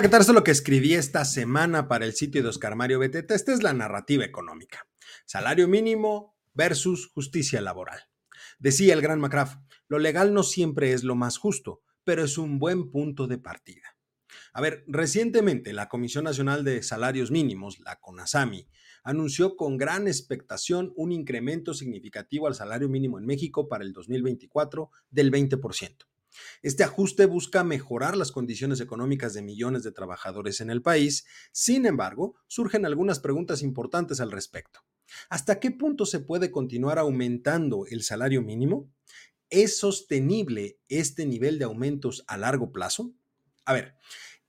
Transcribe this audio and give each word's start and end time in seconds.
Hola, 0.00 0.08
¿qué 0.08 0.32
lo 0.32 0.44
que 0.44 0.50
escribí 0.50 0.94
esta 0.94 1.26
semana 1.26 1.86
para 1.86 2.06
el 2.06 2.14
sitio 2.14 2.42
de 2.42 2.48
Oscar 2.48 2.74
Mario 2.74 3.00
Beteta. 3.00 3.34
Esta 3.34 3.52
es 3.52 3.62
la 3.62 3.74
narrativa 3.74 4.24
económica. 4.24 4.88
Salario 5.26 5.68
mínimo 5.68 6.38
versus 6.54 7.10
justicia 7.12 7.60
laboral. 7.60 8.00
Decía 8.58 8.94
el 8.94 9.02
gran 9.02 9.20
McCraft, 9.20 9.58
lo 9.88 9.98
legal 9.98 10.32
no 10.32 10.42
siempre 10.42 10.94
es 10.94 11.04
lo 11.04 11.16
más 11.16 11.36
justo, 11.36 11.82
pero 12.02 12.24
es 12.24 12.38
un 12.38 12.58
buen 12.58 12.90
punto 12.90 13.26
de 13.26 13.36
partida. 13.36 13.94
A 14.54 14.62
ver, 14.62 14.84
recientemente 14.86 15.74
la 15.74 15.90
Comisión 15.90 16.24
Nacional 16.24 16.64
de 16.64 16.82
Salarios 16.82 17.30
Mínimos, 17.30 17.78
la 17.80 17.96
CONASAMI, 17.96 18.70
anunció 19.04 19.54
con 19.54 19.76
gran 19.76 20.08
expectación 20.08 20.94
un 20.96 21.12
incremento 21.12 21.74
significativo 21.74 22.46
al 22.46 22.54
salario 22.54 22.88
mínimo 22.88 23.18
en 23.18 23.26
México 23.26 23.68
para 23.68 23.84
el 23.84 23.92
2024 23.92 24.90
del 25.10 25.30
20%. 25.30 26.09
Este 26.62 26.84
ajuste 26.84 27.26
busca 27.26 27.64
mejorar 27.64 28.16
las 28.16 28.32
condiciones 28.32 28.80
económicas 28.80 29.34
de 29.34 29.42
millones 29.42 29.82
de 29.82 29.92
trabajadores 29.92 30.60
en 30.60 30.70
el 30.70 30.82
país. 30.82 31.26
Sin 31.52 31.86
embargo, 31.86 32.36
surgen 32.46 32.86
algunas 32.86 33.20
preguntas 33.20 33.62
importantes 33.62 34.20
al 34.20 34.30
respecto. 34.30 34.80
¿Hasta 35.28 35.58
qué 35.60 35.70
punto 35.70 36.06
se 36.06 36.20
puede 36.20 36.50
continuar 36.50 36.98
aumentando 36.98 37.86
el 37.86 38.02
salario 38.02 38.42
mínimo? 38.42 38.90
¿Es 39.48 39.78
sostenible 39.78 40.78
este 40.88 41.26
nivel 41.26 41.58
de 41.58 41.64
aumentos 41.64 42.24
a 42.28 42.36
largo 42.36 42.70
plazo? 42.70 43.12
A 43.64 43.72
ver, 43.72 43.96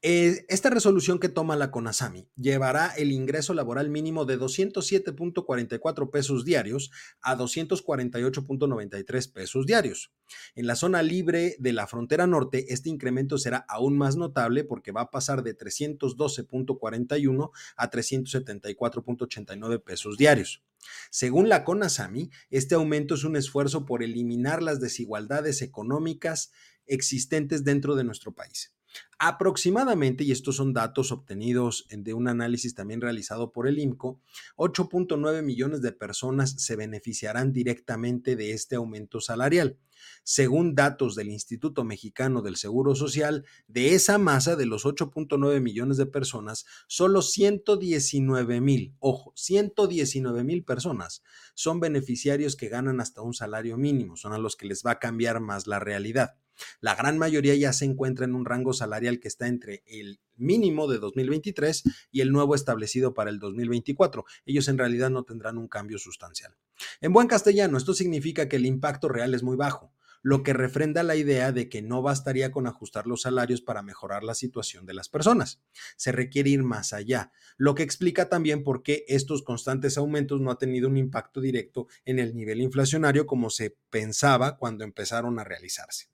eh, 0.03 0.45
esta 0.47 0.71
resolución 0.71 1.19
que 1.19 1.29
toma 1.29 1.55
la 1.55 1.69
CONASAMI 1.69 2.27
llevará 2.35 2.87
el 2.87 3.11
ingreso 3.11 3.53
laboral 3.53 3.89
mínimo 3.89 4.25
de 4.25 4.39
207.44 4.39 6.09
pesos 6.09 6.43
diarios 6.43 6.89
a 7.21 7.37
248.93 7.37 9.31
pesos 9.31 9.67
diarios. 9.67 10.11
En 10.55 10.65
la 10.65 10.75
zona 10.75 11.03
libre 11.03 11.55
de 11.59 11.73
la 11.73 11.85
frontera 11.85 12.25
norte, 12.25 12.73
este 12.73 12.89
incremento 12.89 13.37
será 13.37 13.63
aún 13.69 13.95
más 13.95 14.15
notable 14.15 14.63
porque 14.63 14.91
va 14.91 15.01
a 15.01 15.11
pasar 15.11 15.43
de 15.43 15.55
312.41 15.55 17.51
a 17.75 17.91
374.89 17.91 19.83
pesos 19.83 20.17
diarios. 20.17 20.63
Según 21.11 21.47
la 21.47 21.63
CONASAMI, 21.63 22.31
este 22.49 22.73
aumento 22.73 23.13
es 23.13 23.23
un 23.23 23.35
esfuerzo 23.35 23.85
por 23.85 24.01
eliminar 24.01 24.63
las 24.63 24.79
desigualdades 24.79 25.61
económicas 25.61 26.51
existentes 26.87 27.63
dentro 27.63 27.95
de 27.95 28.03
nuestro 28.03 28.33
país. 28.33 28.73
Aproximadamente, 29.19 30.23
y 30.23 30.31
estos 30.31 30.55
son 30.55 30.73
datos 30.73 31.11
obtenidos 31.11 31.85
de 31.91 32.13
un 32.15 32.27
análisis 32.27 32.73
también 32.73 33.01
realizado 33.01 33.51
por 33.51 33.67
el 33.67 33.77
IMCO, 33.77 34.19
8.9 34.55 35.43
millones 35.43 35.81
de 35.83 35.91
personas 35.91 36.55
se 36.57 36.75
beneficiarán 36.75 37.53
directamente 37.53 38.35
de 38.35 38.53
este 38.53 38.77
aumento 38.77 39.21
salarial. 39.21 39.77
Según 40.23 40.73
datos 40.73 41.15
del 41.15 41.29
Instituto 41.29 41.83
Mexicano 41.83 42.41
del 42.41 42.55
Seguro 42.55 42.95
Social, 42.95 43.45
de 43.67 43.93
esa 43.93 44.17
masa 44.17 44.55
de 44.55 44.65
los 44.65 44.85
8.9 44.85 45.61
millones 45.61 45.97
de 45.97 46.07
personas, 46.07 46.65
solo 46.87 47.21
119 47.21 48.59
mil, 48.61 48.95
ojo, 48.97 49.33
119 49.35 50.43
mil 50.43 50.63
personas 50.63 51.21
son 51.53 51.79
beneficiarios 51.79 52.55
que 52.55 52.69
ganan 52.69 52.99
hasta 52.99 53.21
un 53.21 53.35
salario 53.35 53.77
mínimo, 53.77 54.17
son 54.17 54.33
a 54.33 54.39
los 54.39 54.55
que 54.55 54.65
les 54.65 54.83
va 54.83 54.91
a 54.91 54.99
cambiar 54.99 55.39
más 55.39 55.67
la 55.67 55.79
realidad. 55.79 56.37
La 56.79 56.95
gran 56.95 57.17
mayoría 57.17 57.55
ya 57.55 57.73
se 57.73 57.85
encuentra 57.85 58.25
en 58.25 58.35
un 58.35 58.45
rango 58.45 58.73
salarial 58.73 59.19
que 59.19 59.27
está 59.27 59.47
entre 59.47 59.83
el 59.85 60.19
mínimo 60.35 60.87
de 60.87 60.99
2023 60.99 61.83
y 62.11 62.21
el 62.21 62.31
nuevo 62.31 62.55
establecido 62.55 63.13
para 63.13 63.29
el 63.29 63.39
2024. 63.39 64.25
Ellos 64.45 64.67
en 64.67 64.77
realidad 64.77 65.09
no 65.09 65.23
tendrán 65.23 65.57
un 65.57 65.67
cambio 65.67 65.97
sustancial. 65.99 66.55
En 66.99 67.13
buen 67.13 67.27
castellano, 67.27 67.77
esto 67.77 67.93
significa 67.93 68.49
que 68.49 68.55
el 68.55 68.65
impacto 68.65 69.09
real 69.09 69.33
es 69.33 69.43
muy 69.43 69.55
bajo 69.55 69.93
lo 70.21 70.43
que 70.43 70.53
refrenda 70.53 71.03
la 71.03 71.15
idea 71.15 71.51
de 71.51 71.69
que 71.69 71.81
no 71.81 72.01
bastaría 72.01 72.51
con 72.51 72.67
ajustar 72.67 73.07
los 73.07 73.23
salarios 73.23 73.61
para 73.61 73.81
mejorar 73.81 74.23
la 74.23 74.35
situación 74.35 74.85
de 74.85 74.93
las 74.93 75.09
personas. 75.09 75.61
Se 75.97 76.11
requiere 76.11 76.49
ir 76.49 76.63
más 76.63 76.93
allá, 76.93 77.31
lo 77.57 77.75
que 77.75 77.83
explica 77.83 78.29
también 78.29 78.63
por 78.63 78.83
qué 78.83 79.03
estos 79.07 79.43
constantes 79.43 79.97
aumentos 79.97 80.39
no 80.39 80.51
han 80.51 80.57
tenido 80.57 80.87
un 80.87 80.97
impacto 80.97 81.41
directo 81.41 81.87
en 82.05 82.19
el 82.19 82.35
nivel 82.35 82.61
inflacionario 82.61 83.25
como 83.25 83.49
se 83.49 83.77
pensaba 83.89 84.57
cuando 84.57 84.83
empezaron 84.83 85.39
a 85.39 85.43
realizarse. 85.43 86.10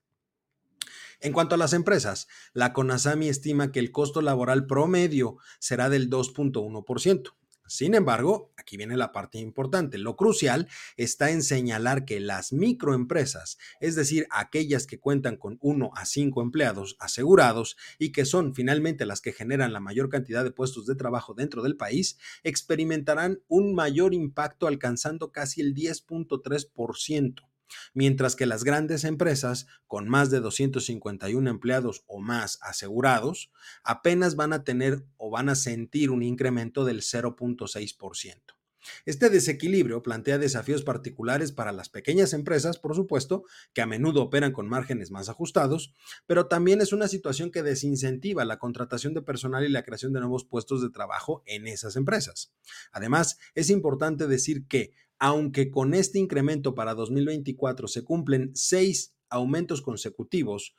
En 1.19 1.33
cuanto 1.33 1.55
a 1.55 1.57
las 1.57 1.73
empresas, 1.73 2.27
la 2.53 2.73
CONASAMI 2.73 3.29
estima 3.29 3.71
que 3.71 3.79
el 3.79 3.91
costo 3.91 4.21
laboral 4.21 4.67
promedio 4.67 5.37
será 5.59 5.89
del 5.89 6.09
2.1%. 6.09 7.33
Sin 7.67 7.95
embargo, 7.95 8.53
aquí 8.55 8.77
viene 8.77 8.95
la 8.95 9.11
parte 9.11 9.39
importante. 9.39 9.97
Lo 9.97 10.15
crucial 10.15 10.69
está 10.95 11.31
en 11.31 11.43
señalar 11.43 12.05
que 12.05 12.21
las 12.21 12.53
microempresas, 12.53 13.57
es 13.81 13.95
decir, 13.95 14.25
aquellas 14.31 14.87
que 14.87 14.99
cuentan 14.99 15.35
con 15.35 15.57
uno 15.61 15.91
a 15.95 16.05
cinco 16.05 16.41
empleados 16.41 16.95
asegurados 16.99 17.75
y 17.99 18.13
que 18.13 18.23
son 18.23 18.55
finalmente 18.55 19.05
las 19.05 19.19
que 19.19 19.33
generan 19.33 19.73
la 19.73 19.81
mayor 19.81 20.07
cantidad 20.07 20.45
de 20.45 20.51
puestos 20.51 20.85
de 20.85 20.95
trabajo 20.95 21.33
dentro 21.33 21.61
del 21.61 21.75
país, 21.75 22.17
experimentarán 22.43 23.41
un 23.49 23.75
mayor 23.75 24.13
impacto 24.13 24.67
alcanzando 24.67 25.33
casi 25.33 25.59
el 25.59 25.75
10.3% 25.75 27.46
mientras 27.93 28.35
que 28.35 28.45
las 28.45 28.63
grandes 28.63 29.03
empresas 29.03 29.67
con 29.87 30.07
más 30.07 30.29
de 30.29 30.39
251 30.39 31.49
empleados 31.49 32.03
o 32.07 32.19
más 32.19 32.59
asegurados 32.61 33.51
apenas 33.83 34.35
van 34.35 34.53
a 34.53 34.63
tener 34.63 35.03
o 35.17 35.29
van 35.29 35.49
a 35.49 35.55
sentir 35.55 36.11
un 36.11 36.23
incremento 36.23 36.85
del 36.85 37.01
0.6%. 37.01 38.57
Este 39.05 39.29
desequilibrio 39.29 40.01
plantea 40.01 40.37
desafíos 40.37 40.83
particulares 40.83 41.51
para 41.51 41.71
las 41.71 41.89
pequeñas 41.89 42.33
empresas, 42.33 42.77
por 42.79 42.95
supuesto, 42.95 43.43
que 43.73 43.81
a 43.81 43.85
menudo 43.85 44.21
operan 44.21 44.51
con 44.51 44.67
márgenes 44.67 45.11
más 45.11 45.29
ajustados, 45.29 45.93
pero 46.25 46.47
también 46.47 46.81
es 46.81 46.93
una 46.93 47.07
situación 47.07 47.51
que 47.51 47.63
desincentiva 47.63 48.45
la 48.45 48.59
contratación 48.59 49.13
de 49.13 49.21
personal 49.21 49.65
y 49.65 49.69
la 49.69 49.83
creación 49.83 50.13
de 50.13 50.19
nuevos 50.19 50.45
puestos 50.45 50.81
de 50.81 50.89
trabajo 50.89 51.43
en 51.45 51.67
esas 51.67 51.95
empresas. 51.95 52.53
Además, 52.91 53.37
es 53.55 53.69
importante 53.69 54.27
decir 54.27 54.67
que, 54.67 54.91
aunque 55.19 55.71
con 55.71 55.93
este 55.93 56.19
incremento 56.19 56.75
para 56.75 56.93
2024 56.93 57.87
se 57.87 58.03
cumplen 58.03 58.51
seis 58.53 59.15
aumentos 59.29 59.81
consecutivos, 59.81 60.75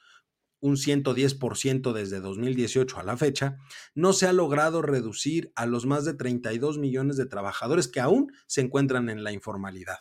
un 0.60 0.76
110% 0.76 1.92
desde 1.92 2.20
2018 2.20 2.98
a 2.98 3.04
la 3.04 3.16
fecha, 3.16 3.58
no 3.94 4.12
se 4.12 4.26
ha 4.26 4.32
logrado 4.32 4.82
reducir 4.82 5.52
a 5.54 5.66
los 5.66 5.86
más 5.86 6.04
de 6.04 6.14
32 6.14 6.78
millones 6.78 7.16
de 7.16 7.26
trabajadores 7.26 7.88
que 7.88 8.00
aún 8.00 8.32
se 8.46 8.60
encuentran 8.60 9.08
en 9.08 9.22
la 9.22 9.32
informalidad. 9.32 9.98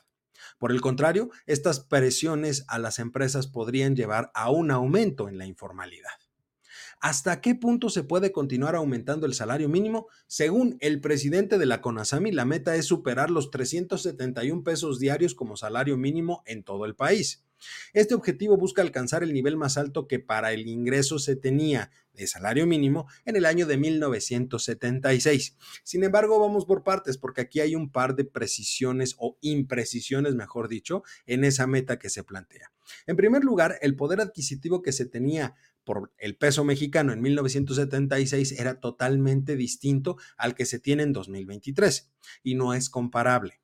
Por 0.58 0.72
el 0.72 0.82
contrario, 0.82 1.30
estas 1.46 1.80
presiones 1.80 2.66
a 2.68 2.80
las 2.80 3.00
empresas 3.00 3.48
podrían 3.48 3.96
llevar 3.96 4.32
a 4.34 4.50
un 4.50 4.72
aumento 4.72 5.30
en 5.30 5.38
la 5.38 5.46
informalidad. 5.46 6.27
¿Hasta 7.00 7.42
qué 7.42 7.54
punto 7.54 7.90
se 7.90 8.04
puede 8.04 8.32
continuar 8.32 8.76
aumentando 8.76 9.28
el 9.28 9.36
salario 9.36 9.70
mínimo? 9.70 10.08
Según 10.26 10.78
el 10.80 11.00
presidente 11.00 11.58
de 11.60 11.66
la 11.68 11.80
CONASAMI, 11.80 12.32
la 12.32 12.46
meta 12.46 12.76
es 12.76 12.86
superar 12.86 13.30
los 13.30 13.52
371 13.52 14.64
pesos 14.64 15.00
diarios 15.00 15.36
como 15.36 15.58
salario 15.58 15.96
mínimo 15.96 16.42
en 16.46 16.64
todo 16.64 16.86
el 16.86 16.96
país. 16.96 17.44
Este 17.94 18.14
objetivo 18.14 18.58
busca 18.58 18.82
alcanzar 18.82 19.24
el 19.24 19.34
nivel 19.34 19.58
más 19.58 19.78
alto 19.78 20.08
que 20.08 20.20
para 20.20 20.54
el 20.54 20.68
ingreso 20.68 21.20
se 21.20 21.36
tenía 21.36 21.92
de 22.14 22.28
salario 22.28 22.66
mínimo 22.66 23.08
en 23.26 23.36
el 23.36 23.46
año 23.46 23.68
de 23.68 23.78
1976. 23.78 25.56
Sin 25.84 26.04
embargo, 26.04 26.40
vamos 26.40 26.66
por 26.66 26.84
partes 26.84 27.18
porque 27.18 27.42
aquí 27.42 27.60
hay 27.60 27.76
un 27.76 27.92
par 27.92 28.16
de 28.16 28.26
precisiones 28.26 29.16
o 29.20 29.38
imprecisiones, 29.42 30.36
mejor 30.36 30.68
dicho, 30.68 31.04
en 31.26 31.44
esa 31.44 31.68
meta 31.68 32.00
que 32.00 32.10
se 32.10 32.24
plantea. 32.24 32.72
En 33.06 33.16
primer 33.16 33.44
lugar, 33.44 33.78
el 33.82 33.96
poder 33.96 34.22
adquisitivo 34.22 34.82
que 34.82 34.92
se 34.92 35.06
tenía 35.06 35.56
por 35.88 36.14
el 36.18 36.36
peso 36.36 36.66
mexicano 36.66 37.14
en 37.14 37.22
1976 37.22 38.60
era 38.60 38.82
totalmente 38.82 39.56
distinto 39.56 40.18
al 40.36 40.54
que 40.54 40.66
se 40.66 40.80
tiene 40.80 41.04
en 41.04 41.14
2023 41.14 42.12
y 42.44 42.56
no 42.56 42.74
es 42.74 42.90
comparable. 42.90 43.62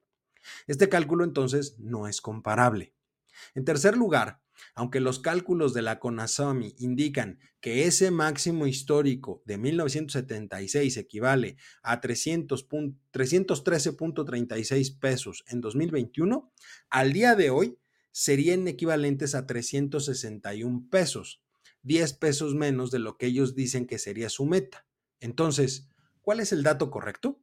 Este 0.67 0.89
cálculo 0.89 1.25
entonces 1.25 1.77
no 1.79 2.09
es 2.09 2.21
comparable. 2.21 2.95
En 3.55 3.65
tercer 3.65 3.97
lugar, 3.97 4.41
aunque 4.75 5.01
los 5.01 5.19
cálculos 5.19 5.75
de 5.75 5.83
la 5.83 5.99
CONASAMI 5.99 6.75
indican 6.79 7.39
que 7.61 7.87
ese 7.87 8.11
máximo 8.11 8.67
histórico 8.67 9.43
de 9.45 9.59
1976 9.59 10.97
equivale 10.97 11.59
a 11.83 12.01
313.36 12.01 14.99
pesos 14.99 15.45
en 15.49 15.61
2021, 15.61 16.51
al 16.91 17.13
día 17.13 17.35
de 17.35 17.51
hoy 17.51 17.79
serían 18.13 18.67
equivalentes 18.69 19.35
a 19.35 19.47
361 19.47 20.89
pesos, 20.91 21.43
10 21.83 22.15
pesos 22.15 22.55
menos 22.55 22.91
de 22.91 22.99
lo 22.99 23.19
que 23.19 23.27
ellos 23.27 23.55
dicen 23.55 23.87
que 23.87 23.99
sería 23.99 24.29
su 24.29 24.45
meta. 24.47 24.87
Entonces, 25.21 25.89
¿Cuál 26.27 26.41
es 26.41 26.53
el 26.53 26.65
dato 26.65 26.91
correcto? 26.91 27.41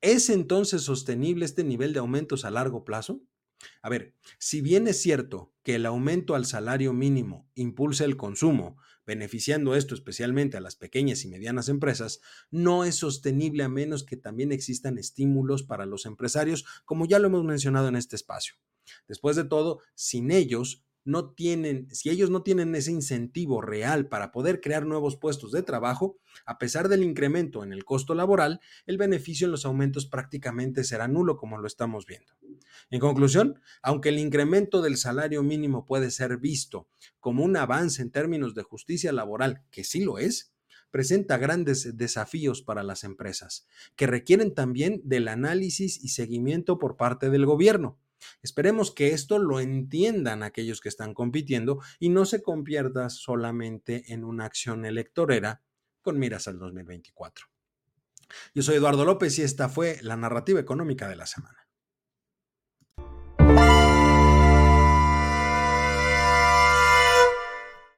¿Es 0.00 0.30
entonces 0.30 0.82
sostenible 0.82 1.44
este 1.44 1.62
nivel 1.62 1.92
de 1.92 2.00
aumentos 2.00 2.44
a 2.44 2.50
largo 2.50 2.84
plazo? 2.84 3.22
A 3.82 3.88
ver, 3.88 4.14
si 4.38 4.60
bien 4.60 4.86
es 4.88 5.00
cierto 5.00 5.52
que 5.62 5.74
el 5.74 5.86
aumento 5.86 6.34
al 6.34 6.46
salario 6.46 6.92
mínimo 6.92 7.48
impulsa 7.54 8.04
el 8.04 8.16
consumo, 8.16 8.76
beneficiando 9.06 9.74
esto 9.74 9.94
especialmente 9.94 10.56
a 10.56 10.60
las 10.60 10.76
pequeñas 10.76 11.24
y 11.24 11.28
medianas 11.28 11.68
empresas, 11.68 12.20
no 12.50 12.84
es 12.84 12.96
sostenible 12.96 13.62
a 13.62 13.68
menos 13.68 14.04
que 14.04 14.16
también 14.16 14.52
existan 14.52 14.98
estímulos 14.98 15.62
para 15.62 15.86
los 15.86 16.06
empresarios, 16.06 16.64
como 16.84 17.06
ya 17.06 17.18
lo 17.18 17.26
hemos 17.26 17.44
mencionado 17.44 17.88
en 17.88 17.96
este 17.96 18.16
espacio. 18.16 18.54
Después 19.08 19.36
de 19.36 19.44
todo, 19.44 19.80
sin 19.94 20.30
ellos, 20.30 20.84
no 21.04 21.32
tienen, 21.32 21.88
si 21.90 22.10
ellos 22.10 22.30
no 22.30 22.42
tienen 22.42 22.74
ese 22.74 22.92
incentivo 22.92 23.62
real 23.62 24.08
para 24.08 24.32
poder 24.32 24.60
crear 24.60 24.86
nuevos 24.86 25.16
puestos 25.16 25.50
de 25.50 25.62
trabajo, 25.62 26.18
a 26.44 26.58
pesar 26.58 26.88
del 26.88 27.02
incremento 27.02 27.64
en 27.64 27.72
el 27.72 27.84
costo 27.84 28.14
laboral, 28.14 28.60
el 28.86 28.98
beneficio 28.98 29.46
en 29.46 29.50
los 29.50 29.64
aumentos 29.64 30.06
prácticamente 30.06 30.84
será 30.84 31.08
nulo, 31.08 31.36
como 31.36 31.58
lo 31.58 31.66
estamos 31.66 32.06
viendo. 32.06 32.34
En 32.90 33.00
conclusión, 33.00 33.60
aunque 33.82 34.10
el 34.10 34.18
incremento 34.18 34.82
del 34.82 34.96
salario 34.96 35.42
mínimo 35.42 35.86
puede 35.86 36.10
ser 36.10 36.38
visto 36.38 36.88
como 37.20 37.44
un 37.44 37.56
avance 37.56 38.02
en 38.02 38.10
términos 38.10 38.54
de 38.54 38.62
justicia 38.62 39.12
laboral, 39.12 39.62
que 39.70 39.84
sí 39.84 40.04
lo 40.04 40.18
es, 40.18 40.52
presenta 40.90 41.38
grandes 41.38 41.96
desafíos 41.96 42.62
para 42.62 42.82
las 42.82 43.04
empresas, 43.04 43.66
que 43.96 44.06
requieren 44.06 44.54
también 44.54 45.00
del 45.04 45.28
análisis 45.28 46.02
y 46.02 46.08
seguimiento 46.08 46.78
por 46.78 46.96
parte 46.96 47.30
del 47.30 47.46
gobierno 47.46 47.98
Esperemos 48.42 48.92
que 48.92 49.12
esto 49.12 49.38
lo 49.38 49.60
entiendan 49.60 50.42
aquellos 50.42 50.80
que 50.80 50.88
están 50.88 51.14
compitiendo 51.14 51.80
y 51.98 52.08
no 52.08 52.24
se 52.24 52.42
convierta 52.42 53.08
solamente 53.10 54.12
en 54.12 54.24
una 54.24 54.44
acción 54.44 54.84
electorera 54.84 55.62
con 56.02 56.18
miras 56.18 56.48
al 56.48 56.58
2024. 56.58 57.46
Yo 58.54 58.62
soy 58.62 58.76
Eduardo 58.76 59.04
López 59.04 59.38
y 59.38 59.42
esta 59.42 59.68
fue 59.68 59.98
la 60.02 60.16
narrativa 60.16 60.60
económica 60.60 61.08
de 61.08 61.16
la 61.16 61.26
semana. 61.26 61.66